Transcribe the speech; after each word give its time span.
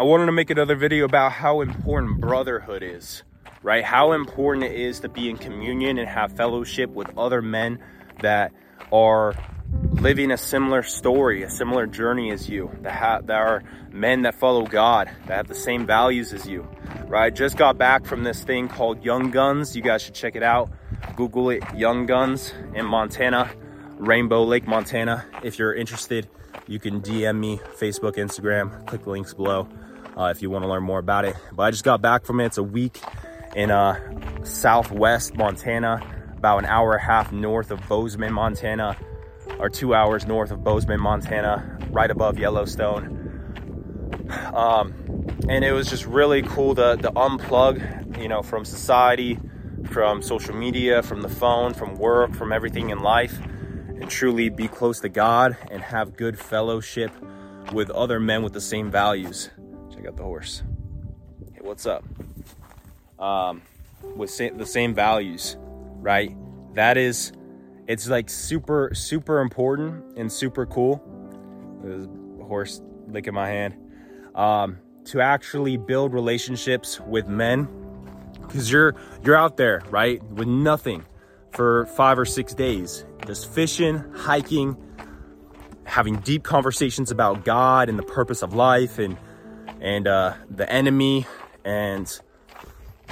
I 0.00 0.02
wanted 0.02 0.26
to 0.26 0.32
make 0.32 0.48
another 0.48 0.76
video 0.76 1.04
about 1.04 1.30
how 1.30 1.60
important 1.60 2.22
brotherhood 2.22 2.82
is, 2.82 3.22
right? 3.62 3.84
How 3.84 4.12
important 4.12 4.64
it 4.64 4.72
is 4.72 5.00
to 5.00 5.10
be 5.10 5.28
in 5.28 5.36
communion 5.36 5.98
and 5.98 6.08
have 6.08 6.32
fellowship 6.32 6.88
with 6.88 7.18
other 7.18 7.42
men 7.42 7.80
that 8.22 8.50
are 8.90 9.34
living 9.90 10.30
a 10.30 10.38
similar 10.38 10.82
story, 10.82 11.42
a 11.42 11.50
similar 11.50 11.86
journey 11.86 12.30
as 12.30 12.48
you, 12.48 12.70
that, 12.80 12.92
have, 12.92 13.26
that 13.26 13.36
are 13.36 13.62
men 13.92 14.22
that 14.22 14.36
follow 14.36 14.64
God, 14.64 15.10
that 15.26 15.36
have 15.36 15.48
the 15.48 15.54
same 15.54 15.84
values 15.84 16.32
as 16.32 16.48
you, 16.48 16.66
right? 17.06 17.36
Just 17.36 17.58
got 17.58 17.76
back 17.76 18.06
from 18.06 18.24
this 18.24 18.42
thing 18.42 18.68
called 18.68 19.04
Young 19.04 19.30
Guns. 19.30 19.76
You 19.76 19.82
guys 19.82 20.00
should 20.00 20.14
check 20.14 20.34
it 20.34 20.42
out. 20.42 20.70
Google 21.14 21.50
it, 21.50 21.62
Young 21.76 22.06
Guns 22.06 22.54
in 22.74 22.86
Montana, 22.86 23.50
Rainbow 23.98 24.44
Lake, 24.44 24.66
Montana. 24.66 25.26
If 25.42 25.58
you're 25.58 25.74
interested, 25.74 26.26
you 26.66 26.78
can 26.78 27.02
DM 27.02 27.38
me, 27.38 27.58
Facebook, 27.78 28.14
Instagram, 28.14 28.86
click 28.86 29.04
the 29.04 29.10
links 29.10 29.34
below 29.34 29.68
if 30.26 30.42
you 30.42 30.50
want 30.50 30.64
to 30.64 30.68
learn 30.68 30.82
more 30.82 30.98
about 30.98 31.24
it. 31.24 31.36
But 31.52 31.64
I 31.64 31.70
just 31.70 31.84
got 31.84 32.02
back 32.02 32.24
from 32.24 32.40
it. 32.40 32.46
It's 32.46 32.58
a 32.58 32.62
week 32.62 33.00
in 33.54 33.70
uh, 33.70 34.44
southwest 34.44 35.36
Montana, 35.36 36.00
about 36.36 36.58
an 36.58 36.66
hour 36.66 36.92
and 36.92 37.02
a 37.02 37.04
half 37.04 37.32
north 37.32 37.70
of 37.70 37.86
Bozeman, 37.88 38.32
Montana, 38.32 38.96
or 39.58 39.68
two 39.68 39.94
hours 39.94 40.26
north 40.26 40.50
of 40.50 40.62
Bozeman, 40.62 41.00
Montana, 41.00 41.78
right 41.90 42.10
above 42.10 42.38
Yellowstone. 42.38 43.16
Um, 44.54 44.94
and 45.48 45.64
it 45.64 45.72
was 45.72 45.88
just 45.88 46.06
really 46.06 46.42
cool 46.42 46.74
to, 46.76 46.96
to 46.96 47.10
unplug, 47.12 48.18
you 48.18 48.28
know, 48.28 48.42
from 48.42 48.64
society, 48.64 49.38
from 49.86 50.22
social 50.22 50.54
media, 50.54 51.02
from 51.02 51.22
the 51.22 51.28
phone, 51.28 51.74
from 51.74 51.96
work, 51.96 52.34
from 52.34 52.52
everything 52.52 52.90
in 52.90 53.00
life, 53.00 53.38
and 53.88 54.08
truly 54.08 54.48
be 54.48 54.68
close 54.68 55.00
to 55.00 55.08
God 55.08 55.56
and 55.70 55.82
have 55.82 56.16
good 56.16 56.38
fellowship 56.38 57.10
with 57.72 57.90
other 57.90 58.20
men 58.20 58.42
with 58.42 58.52
the 58.52 58.60
same 58.60 58.90
values. 58.90 59.50
Check 60.00 60.08
out 60.08 60.16
the 60.16 60.22
horse. 60.22 60.62
Hey, 61.52 61.60
what's 61.60 61.84
up? 61.84 62.02
Um, 63.18 63.60
with 64.16 64.30
sa- 64.30 64.48
the 64.56 64.64
same 64.64 64.94
values, 64.94 65.58
right? 66.00 66.34
That 66.72 66.96
is, 66.96 67.32
it's 67.86 68.08
like 68.08 68.30
super, 68.30 68.92
super 68.94 69.40
important 69.40 70.16
and 70.16 70.32
super 70.32 70.64
cool. 70.64 71.04
There's 71.82 72.06
a 72.06 72.44
horse 72.44 72.80
licking 73.08 73.34
my 73.34 73.48
hand. 73.48 73.76
Um, 74.34 74.78
to 75.06 75.20
actually 75.20 75.76
build 75.76 76.14
relationships 76.14 76.98
with 77.00 77.26
men 77.26 77.68
because 78.40 78.72
you're 78.72 78.94
you're 79.22 79.36
out 79.36 79.58
there 79.58 79.82
right 79.90 80.22
with 80.22 80.48
nothing 80.48 81.04
for 81.50 81.86
five 81.86 82.18
or 82.18 82.24
six 82.24 82.54
days 82.54 83.04
just 83.26 83.50
fishing 83.50 84.04
hiking 84.14 84.76
having 85.84 86.16
deep 86.20 86.44
conversations 86.44 87.10
about 87.10 87.44
god 87.44 87.88
and 87.88 87.98
the 87.98 88.02
purpose 88.04 88.42
of 88.42 88.54
life 88.54 88.98
and 88.98 89.16
and 89.80 90.06
uh, 90.06 90.34
the 90.50 90.70
enemy 90.70 91.26
and 91.64 92.20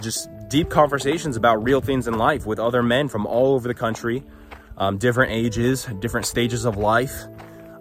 just 0.00 0.28
deep 0.48 0.70
conversations 0.70 1.36
about 1.36 1.62
real 1.62 1.80
things 1.80 2.06
in 2.06 2.14
life 2.16 2.46
with 2.46 2.58
other 2.58 2.82
men 2.82 3.08
from 3.08 3.26
all 3.26 3.54
over 3.54 3.66
the 3.66 3.74
country 3.74 4.22
um, 4.78 4.96
different 4.96 5.32
ages 5.32 5.86
different 6.00 6.26
stages 6.26 6.64
of 6.64 6.76
life. 6.76 7.24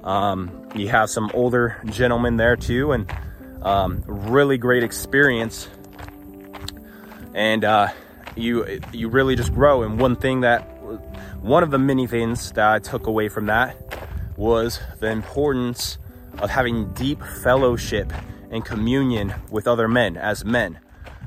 Um, 0.03 0.69
you 0.75 0.87
have 0.89 1.09
some 1.09 1.31
older 1.33 1.81
gentlemen 1.85 2.37
there 2.37 2.55
too 2.55 2.91
and 2.91 3.11
um, 3.61 4.03
really 4.07 4.57
great 4.57 4.83
experience. 4.83 5.67
And 7.33 7.63
uh, 7.63 7.89
you 8.35 8.79
you 8.91 9.09
really 9.09 9.35
just 9.35 9.53
grow. 9.53 9.83
And 9.83 9.99
one 9.99 10.15
thing 10.15 10.41
that 10.41 10.61
one 11.41 11.63
of 11.63 11.71
the 11.71 11.77
many 11.77 12.07
things 12.07 12.51
that 12.53 12.67
i 12.67 12.79
took 12.79 13.05
away 13.05 13.29
from 13.29 13.45
that 13.45 13.77
was 14.37 14.79
the 14.99 15.07
importance 15.07 15.97
of 16.39 16.49
having 16.49 16.91
deep 16.93 17.21
fellowship 17.43 18.11
and 18.51 18.63
communion 18.65 19.33
with 19.49 19.67
other 19.67 19.87
men 19.87 20.17
as 20.17 20.45
men 20.45 20.79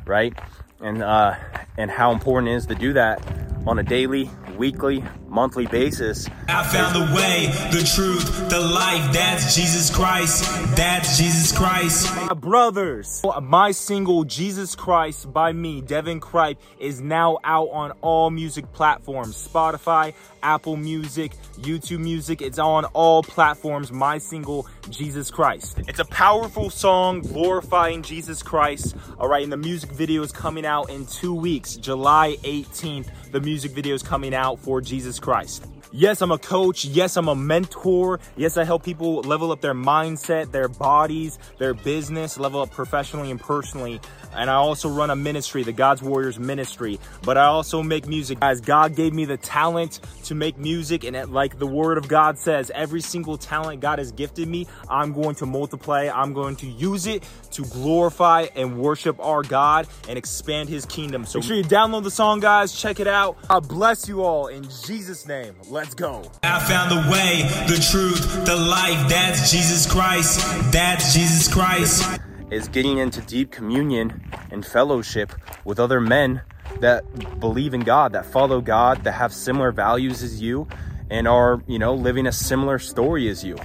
right 0.06 0.38
and 0.80 1.02
uh, 1.02 1.34
and 1.76 1.90
how 1.90 2.12
important 2.12 2.52
it 2.52 2.56
is 2.56 2.66
to 2.66 2.74
do 2.74 2.92
that 2.92 3.22
on 3.66 3.78
a 3.78 3.82
daily 3.82 4.30
weekly, 4.56 5.02
monthly 5.26 5.66
basis. 5.66 6.28
I 6.48 6.62
found 6.64 6.94
the 6.94 7.14
way, 7.14 7.46
the 7.70 7.82
truth, 7.94 8.50
the 8.50 8.60
life. 8.60 9.10
That's 9.10 9.56
Jesus 9.56 9.94
Christ. 9.94 10.44
That's 10.76 11.16
Jesus 11.16 11.56
Christ. 11.56 12.12
Brothers, 12.36 13.22
my 13.42 13.70
single 13.70 14.24
Jesus 14.24 14.74
Christ 14.74 15.32
by 15.32 15.52
me, 15.52 15.80
Deven 15.80 16.20
Cripe, 16.20 16.58
is 16.78 17.00
now 17.00 17.38
out 17.42 17.68
on 17.70 17.92
all 18.02 18.28
music 18.28 18.70
platforms 18.72 19.48
Spotify, 19.48 20.12
Apple 20.42 20.76
Music, 20.76 21.32
YouTube 21.58 22.00
Music. 22.00 22.42
It's 22.42 22.58
on 22.58 22.84
all 22.86 23.22
platforms. 23.22 23.90
My 23.90 24.18
single, 24.18 24.66
Jesus 24.90 25.30
Christ. 25.30 25.78
It's 25.88 25.98
a 25.98 26.04
powerful 26.04 26.70
song 26.70 27.20
glorifying 27.20 28.02
Jesus 28.02 28.42
Christ. 28.42 28.96
All 29.18 29.28
right, 29.28 29.42
and 29.42 29.52
the 29.52 29.56
music 29.56 29.90
video 29.92 30.22
is 30.22 30.32
coming 30.32 30.66
out 30.66 30.90
in 30.90 31.06
two 31.06 31.34
weeks, 31.34 31.76
July 31.76 32.36
18th. 32.42 33.08
The 33.32 33.40
music 33.40 33.72
video 33.72 33.94
is 33.94 34.02
coming 34.02 34.34
out 34.34 34.58
for 34.58 34.80
Jesus 34.80 35.18
Christ. 35.18 35.66
Yes, 35.92 36.22
I'm 36.22 36.30
a 36.30 36.38
coach. 36.38 36.84
Yes, 36.84 37.16
I'm 37.16 37.26
a 37.26 37.34
mentor. 37.34 38.20
Yes, 38.36 38.56
I 38.56 38.62
help 38.62 38.84
people 38.84 39.22
level 39.22 39.50
up 39.50 39.60
their 39.60 39.74
mindset, 39.74 40.52
their 40.52 40.68
bodies, 40.68 41.38
their 41.58 41.74
business, 41.74 42.38
level 42.38 42.60
up 42.60 42.70
professionally 42.70 43.30
and 43.30 43.40
personally. 43.40 44.00
And 44.32 44.48
I 44.48 44.54
also 44.54 44.88
run 44.88 45.10
a 45.10 45.16
ministry, 45.16 45.64
the 45.64 45.72
God's 45.72 46.00
Warriors 46.00 46.38
ministry. 46.38 47.00
But 47.22 47.36
I 47.36 47.46
also 47.46 47.82
make 47.82 48.06
music. 48.06 48.38
As 48.40 48.60
God 48.60 48.94
gave 48.94 49.12
me 49.12 49.24
the 49.24 49.36
talent 49.36 49.98
to 50.24 50.36
make 50.36 50.56
music, 50.56 51.02
and 51.02 51.16
it, 51.16 51.30
like 51.30 51.58
the 51.58 51.66
word 51.66 51.98
of 51.98 52.06
God 52.06 52.38
says, 52.38 52.70
every 52.72 53.00
single 53.00 53.36
talent 53.36 53.80
God 53.80 53.98
has 53.98 54.12
gifted 54.12 54.46
me, 54.46 54.68
I'm 54.88 55.12
going 55.12 55.34
to 55.36 55.46
multiply. 55.46 56.08
I'm 56.08 56.32
going 56.32 56.54
to 56.56 56.68
use 56.68 57.06
it 57.06 57.24
to 57.52 57.64
glorify 57.64 58.46
and 58.54 58.78
worship 58.78 59.18
our 59.18 59.42
God 59.42 59.88
and 60.08 60.16
expand 60.16 60.68
his 60.68 60.86
kingdom. 60.86 61.26
So 61.26 61.40
make 61.40 61.48
sure 61.48 61.56
you 61.56 61.64
download 61.64 62.04
the 62.04 62.12
song, 62.12 62.38
guys. 62.38 62.72
Check 62.72 63.00
it 63.00 63.08
out. 63.08 63.36
I 63.48 63.58
bless 63.58 64.06
you 64.06 64.22
all 64.22 64.46
in 64.46 64.62
Jesus' 64.86 65.26
name. 65.26 65.56
Let's 65.68 65.79
go. 65.88 66.30
I 66.42 66.60
found 66.60 66.90
the 66.90 67.10
way, 67.10 67.42
the 67.66 67.80
truth, 67.90 68.44
the 68.44 68.56
life. 68.56 69.08
That's 69.08 69.50
Jesus 69.50 69.90
Christ. 69.90 70.40
That's 70.70 71.14
Jesus 71.14 71.48
Christ. 71.48 72.20
is 72.50 72.68
getting 72.68 72.98
into 72.98 73.20
deep 73.22 73.50
communion 73.50 74.22
and 74.50 74.66
fellowship 74.66 75.32
with 75.64 75.78
other 75.80 76.00
men 76.00 76.42
that 76.80 77.40
believe 77.40 77.72
in 77.72 77.80
God, 77.80 78.12
that 78.12 78.26
follow 78.26 78.60
God, 78.60 79.04
that 79.04 79.12
have 79.12 79.32
similar 79.32 79.72
values 79.72 80.22
as 80.22 80.40
you, 80.40 80.68
and 81.08 81.26
are, 81.26 81.62
you 81.66 81.78
know, 81.78 81.94
living 81.94 82.26
a 82.26 82.32
similar 82.32 82.78
story 82.78 83.28
as 83.28 83.42
you. 83.42 83.56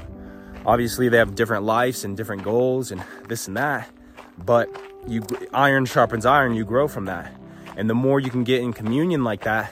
Obviously, 0.66 1.09
they 1.09 1.18
have 1.18 1.36
different 1.36 1.64
lives 1.64 2.06
and 2.06 2.16
different 2.16 2.44
goals 2.44 2.92
and 2.92 3.03
this 3.28 3.47
and 3.47 3.58
that, 3.58 3.90
but 4.38 4.70
you 5.08 5.22
iron 5.53 5.86
sharpens 5.86 6.26
iron, 6.26 6.56
you 6.56 6.64
grow 6.66 6.88
from 6.88 7.06
that. 7.06 7.36
And 7.78 7.90
the 7.90 7.96
more 7.96 8.20
you 8.20 8.30
can 8.30 8.44
get 8.44 8.62
in 8.62 8.74
communion 8.74 9.24
like 9.24 9.44
that, 9.44 9.72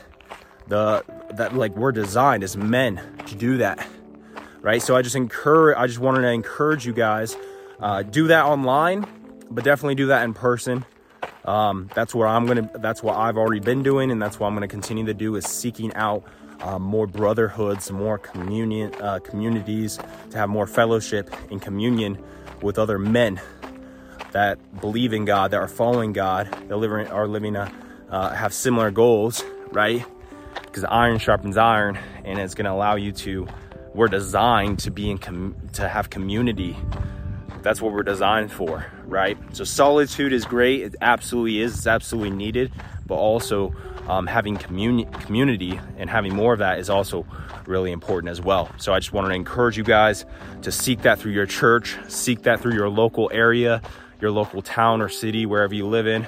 the 0.68 1.04
that 1.38 1.56
like 1.56 1.76
we're 1.76 1.92
designed 1.92 2.44
as 2.44 2.58
men 2.58 3.02
to 3.28 3.36
do 3.36 3.58
that. 3.58 3.86
Right? 4.62 4.82
So 4.82 4.96
I 4.96 5.02
just 5.02 5.16
encourage 5.16 5.78
I 5.78 5.88
just 5.88 6.00
wanted 6.00 6.22
to 6.22 6.32
encourage 6.32 6.86
you 6.86 6.94
guys 6.94 7.36
uh, 7.80 8.04
do 8.04 8.28
that 8.28 8.46
online, 8.46 9.06
but 9.52 9.64
definitely 9.64 9.96
do 9.96 10.08
that 10.08 10.24
in 10.24 10.34
person. 10.34 10.86
Um, 11.46 11.90
that's 11.94 12.16
what 12.16 12.28
I'm 12.28 12.46
gonna. 12.46 12.70
That's 12.76 13.04
what 13.04 13.18
I've 13.18 13.38
already 13.38 13.60
been 13.60 13.84
doing, 13.84 14.12
and 14.12 14.22
that's 14.22 14.40
what 14.40 14.48
I'm 14.48 14.54
gonna 14.54 14.68
continue 14.68 15.06
to 15.06 15.14
do 15.14 15.36
is 15.36 15.46
seeking 15.46 15.94
out 15.96 16.24
uh, 16.62 16.80
more 16.80 17.08
brotherhoods, 17.08 17.92
more 17.92 18.18
communion 18.18 18.94
uh, 19.02 19.20
communities, 19.20 20.00
to 20.32 20.38
have 20.38 20.50
more 20.50 20.68
fellowship 20.68 21.34
and 21.52 21.62
communion 21.62 22.18
with 22.62 22.80
other 22.80 22.98
men 22.98 23.42
that 24.32 24.58
believe 24.82 25.14
in 25.14 25.26
God, 25.26 25.52
that 25.52 25.58
are 25.58 25.68
following 25.68 26.14
God, 26.14 26.48
that 26.68 26.78
live, 26.78 27.12
are 27.12 27.28
living 27.28 27.56
uh, 27.56 27.70
have 28.34 28.54
similar 28.54 28.92
goals, 28.92 29.44
right? 29.72 30.06
Because 30.74 30.86
iron 30.86 31.20
sharpens 31.20 31.56
iron, 31.56 32.00
and 32.26 32.40
it's 32.40 32.56
gonna 32.56 32.74
allow 32.74 32.96
you 32.96 33.12
to. 33.12 33.48
We're 33.94 34.08
designed 34.08 34.80
to 34.80 34.92
be 34.92 35.12
in 35.12 35.20
com- 35.20 35.56
to 35.74 35.88
have 35.88 36.10
community 36.10 36.76
that's 37.64 37.82
what 37.82 37.94
we're 37.94 38.04
designed 38.04 38.52
for, 38.52 38.86
right? 39.06 39.38
So 39.54 39.64
solitude 39.64 40.34
is 40.34 40.46
great. 40.46 40.82
It 40.82 40.96
absolutely 41.02 41.62
is. 41.62 41.76
It's 41.78 41.88
absolutely 41.88 42.32
needed. 42.32 42.72
But 43.08 43.16
also 43.16 43.74
um, 44.08 44.28
having 44.28 44.58
communi- 44.58 45.12
community 45.26 45.80
and 45.98 46.10
having 46.10 46.36
more 46.36 46.54
of 46.54 46.60
that 46.60 46.80
is 46.80 46.90
also 46.90 47.26
really 47.66 47.92
important 47.92 48.30
as 48.30 48.42
well. 48.42 48.70
So 48.78 48.94
I 48.94 49.00
just 49.00 49.14
wanted 49.14 49.30
to 49.30 49.36
encourage 49.36 49.78
you 49.78 49.84
guys 49.84 50.26
to 50.62 50.72
seek 50.72 51.02
that 51.04 51.20
through 51.20 51.32
your 51.32 51.46
church, 51.46 51.98
seek 52.10 52.44
that 52.44 52.60
through 52.60 52.74
your 52.74 52.90
local 52.90 53.32
area, 53.34 53.82
your 54.20 54.32
local 54.32 54.62
town 54.62 55.02
or 55.02 55.10
city, 55.10 55.46
wherever 55.46 55.74
you 55.74 55.88
live 55.88 56.06
in. 56.06 56.28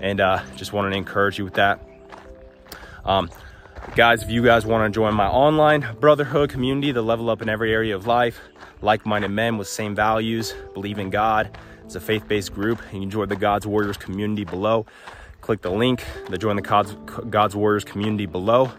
And 0.00 0.20
uh, 0.20 0.42
just 0.54 0.72
wanted 0.72 0.90
to 0.90 0.96
encourage 0.96 1.38
you 1.38 1.44
with 1.44 1.54
that. 1.54 1.80
Um, 3.04 3.30
guys, 3.94 4.22
if 4.22 4.30
you 4.30 4.44
guys 4.44 4.64
want 4.64 4.92
to 4.92 4.96
join 4.96 5.14
my 5.14 5.26
online 5.26 5.86
brotherhood 6.00 6.50
community, 6.50 6.92
the 6.92 7.02
level 7.02 7.30
up 7.30 7.42
in 7.42 7.48
every 7.48 7.72
area 7.72 7.94
of 7.96 8.06
life, 8.06 8.40
like-minded 8.80 9.28
men 9.28 9.58
with 9.58 9.68
same 9.68 9.94
values, 9.94 10.54
believe 10.74 10.98
in 10.98 11.10
God. 11.10 11.56
It's 11.84 11.94
a 11.94 12.00
faith-based 12.00 12.52
group. 12.52 12.80
You 12.92 13.00
can 13.00 13.10
join 13.10 13.28
the 13.28 13.36
God's 13.36 13.66
Warriors 13.66 13.96
community 13.96 14.44
below. 14.44 14.86
Click 15.40 15.62
the 15.62 15.70
link 15.70 16.04
to 16.26 16.38
join 16.38 16.56
the 16.56 16.62
God's, 16.62 16.94
God's 17.30 17.56
Warriors 17.56 17.84
community 17.84 18.26
below. 18.26 18.70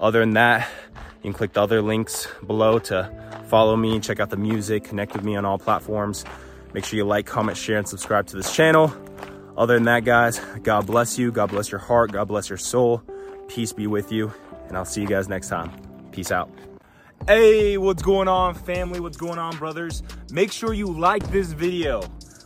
Other 0.00 0.20
than 0.20 0.32
that, 0.34 0.68
you 0.94 1.22
can 1.22 1.32
click 1.34 1.52
the 1.52 1.62
other 1.62 1.82
links 1.82 2.26
below 2.46 2.78
to 2.78 3.44
follow 3.48 3.76
me, 3.76 4.00
check 4.00 4.18
out 4.20 4.30
the 4.30 4.36
music, 4.36 4.84
connect 4.84 5.12
with 5.12 5.24
me 5.24 5.36
on 5.36 5.44
all 5.44 5.58
platforms. 5.58 6.24
Make 6.72 6.84
sure 6.84 6.96
you 6.96 7.04
like, 7.04 7.26
comment, 7.26 7.56
share, 7.56 7.78
and 7.78 7.88
subscribe 7.88 8.26
to 8.28 8.36
this 8.36 8.54
channel. 8.54 8.92
Other 9.56 9.74
than 9.74 9.84
that, 9.84 10.04
guys, 10.04 10.38
God 10.62 10.86
bless 10.86 11.18
you. 11.18 11.32
God 11.32 11.50
bless 11.50 11.70
your 11.70 11.80
heart. 11.80 12.12
God 12.12 12.28
bless 12.28 12.48
your 12.48 12.58
soul. 12.58 13.02
Peace 13.48 13.72
be 13.72 13.86
with 13.86 14.12
you. 14.12 14.32
And 14.68 14.76
I'll 14.76 14.84
see 14.84 15.00
you 15.00 15.08
guys 15.08 15.28
next 15.28 15.48
time. 15.48 15.72
Peace 16.12 16.30
out. 16.30 16.50
Hey, 17.26 17.76
what's 17.78 18.02
going 18.02 18.28
on, 18.28 18.54
family? 18.54 19.00
What's 19.00 19.16
going 19.16 19.38
on, 19.38 19.56
brothers? 19.56 20.02
Make 20.30 20.52
sure 20.52 20.72
you 20.72 20.86
like 20.86 21.28
this 21.30 21.52
video. 21.52 22.02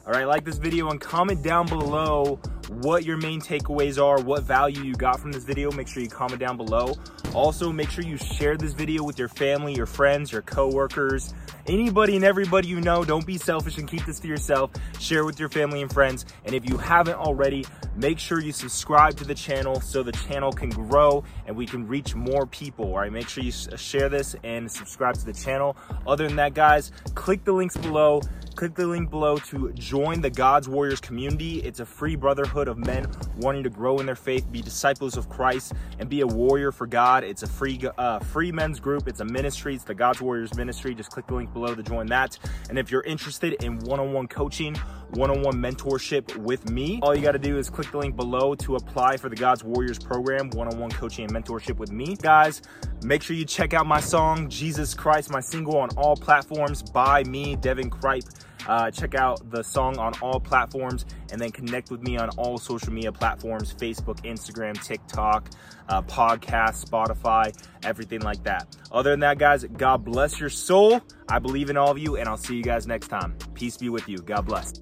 All 0.06 0.12
right, 0.12 0.24
like 0.24 0.44
this 0.44 0.58
video 0.58 0.90
and 0.90 1.00
comment 1.00 1.42
down 1.42 1.66
below 1.66 2.40
what 2.80 3.04
your 3.04 3.16
main 3.16 3.40
takeaways 3.40 4.02
are, 4.02 4.20
what 4.20 4.44
value 4.44 4.82
you 4.82 4.94
got 4.94 5.20
from 5.20 5.30
this 5.30 5.44
video. 5.44 5.70
Make 5.70 5.88
sure 5.88 6.02
you 6.02 6.08
comment 6.08 6.40
down 6.40 6.56
below. 6.56 6.94
Also, 7.34 7.70
make 7.70 7.90
sure 7.90 8.04
you 8.04 8.16
share 8.16 8.56
this 8.56 8.72
video 8.72 9.04
with 9.04 9.18
your 9.18 9.28
family, 9.28 9.74
your 9.74 9.86
friends, 9.86 10.32
your 10.32 10.42
coworkers, 10.42 11.34
anybody 11.66 12.16
and 12.16 12.24
everybody 12.24 12.68
you 12.68 12.80
know. 12.80 13.04
Don't 13.04 13.26
be 13.26 13.38
selfish 13.38 13.78
and 13.78 13.88
keep 13.88 14.04
this 14.04 14.18
to 14.20 14.28
yourself. 14.28 14.70
Share 14.98 15.24
with 15.24 15.38
your 15.38 15.48
family 15.48 15.82
and 15.82 15.92
friends. 15.92 16.24
And 16.44 16.54
if 16.54 16.68
you 16.68 16.76
haven't 16.76 17.16
already, 17.16 17.64
make 17.96 18.18
sure 18.18 18.40
you 18.40 18.52
subscribe 18.52 19.16
to 19.16 19.24
the 19.24 19.34
channel 19.34 19.80
so 19.80 20.02
the 20.02 20.12
channel 20.12 20.52
can 20.52 20.70
grow 20.70 21.24
and 21.46 21.56
we 21.56 21.66
can 21.66 21.86
reach 21.86 22.14
more 22.14 22.46
people. 22.46 22.86
All 22.86 22.98
right, 22.98 23.12
make 23.12 23.28
sure 23.28 23.44
you 23.44 23.52
share 23.52 24.08
this 24.08 24.36
and 24.42 24.70
subscribe 24.70 25.14
to 25.16 25.24
the 25.24 25.32
channel. 25.32 25.76
Other 26.06 26.26
than 26.26 26.36
that, 26.36 26.54
guys, 26.54 26.92
click 27.14 27.44
the 27.44 27.52
links 27.52 27.76
below 27.76 28.20
click 28.54 28.74
the 28.74 28.86
link 28.86 29.10
below 29.10 29.38
to 29.38 29.72
join 29.72 30.20
the 30.20 30.30
God's 30.30 30.68
Warriors 30.68 31.00
community. 31.00 31.60
It's 31.60 31.80
a 31.80 31.86
free 31.86 32.16
brotherhood 32.16 32.68
of 32.68 32.78
men 32.78 33.06
wanting 33.36 33.62
to 33.64 33.70
grow 33.70 33.98
in 33.98 34.06
their 34.06 34.16
faith, 34.16 34.50
be 34.50 34.60
disciples 34.60 35.16
of 35.16 35.28
Christ, 35.28 35.72
and 35.98 36.08
be 36.08 36.20
a 36.20 36.26
warrior 36.26 36.72
for 36.72 36.86
God. 36.86 37.24
It's 37.24 37.42
a 37.42 37.46
free 37.46 37.80
uh, 37.98 38.18
free 38.20 38.52
men's 38.52 38.80
group. 38.80 39.08
It's 39.08 39.20
a 39.20 39.24
ministry. 39.24 39.74
It's 39.74 39.84
the 39.84 39.94
God's 39.94 40.20
Warriors 40.20 40.54
ministry. 40.54 40.94
Just 40.94 41.10
click 41.10 41.26
the 41.26 41.34
link 41.34 41.52
below 41.52 41.74
to 41.74 41.82
join 41.82 42.06
that. 42.06 42.38
And 42.68 42.78
if 42.78 42.90
you're 42.90 43.02
interested 43.02 43.54
in 43.62 43.78
one-on-one 43.78 44.28
coaching, 44.28 44.76
one-on-one 45.12 45.54
mentorship 45.54 46.36
with 46.36 46.70
me, 46.70 47.00
all 47.02 47.14
you 47.14 47.22
got 47.22 47.32
to 47.32 47.38
do 47.38 47.58
is 47.58 47.68
click 47.68 47.90
the 47.90 47.98
link 47.98 48.16
below 48.16 48.54
to 48.56 48.76
apply 48.76 49.16
for 49.16 49.28
the 49.28 49.36
God's 49.36 49.62
Warriors 49.62 49.98
program, 49.98 50.50
one-on-one 50.50 50.90
coaching 50.90 51.24
and 51.24 51.34
mentorship 51.34 51.76
with 51.76 51.92
me. 51.92 52.16
Guys, 52.16 52.62
make 53.04 53.22
sure 53.22 53.36
you 53.36 53.44
check 53.44 53.74
out 53.74 53.86
my 53.86 54.00
song, 54.00 54.48
Jesus 54.48 54.94
Christ, 54.94 55.30
my 55.30 55.40
single 55.40 55.76
on 55.76 55.90
all 55.96 56.16
platforms 56.16 56.82
by 56.82 57.24
me, 57.24 57.56
Deven 57.56 57.90
Cripe. 57.90 58.24
Uh, 58.68 58.90
check 58.90 59.16
out 59.16 59.50
the 59.50 59.62
song 59.62 59.98
on 59.98 60.12
all 60.22 60.38
platforms 60.38 61.04
and 61.32 61.40
then 61.40 61.50
connect 61.50 61.90
with 61.90 62.00
me 62.02 62.16
on 62.16 62.28
all 62.30 62.58
social 62.58 62.92
media 62.92 63.10
platforms 63.10 63.74
Facebook, 63.74 64.20
Instagram, 64.22 64.80
TikTok, 64.82 65.50
uh, 65.88 66.00
podcast, 66.02 66.86
Spotify, 66.88 67.52
everything 67.82 68.20
like 68.20 68.42
that. 68.44 68.76
Other 68.92 69.10
than 69.10 69.20
that, 69.20 69.38
guys, 69.38 69.64
God 69.64 70.04
bless 70.04 70.38
your 70.38 70.48
soul. 70.48 71.00
I 71.28 71.40
believe 71.40 71.70
in 71.70 71.76
all 71.76 71.90
of 71.90 71.98
you, 71.98 72.16
and 72.16 72.28
I'll 72.28 72.36
see 72.36 72.54
you 72.54 72.62
guys 72.62 72.86
next 72.86 73.08
time. 73.08 73.36
Peace 73.54 73.76
be 73.76 73.88
with 73.88 74.08
you. 74.08 74.18
God 74.18 74.46
bless. 74.46 74.72